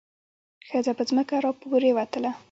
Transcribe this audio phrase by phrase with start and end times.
[0.67, 2.31] ښځه په ځمکه را پریوتله.